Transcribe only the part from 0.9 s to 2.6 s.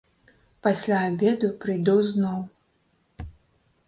абеду прыйду зноў.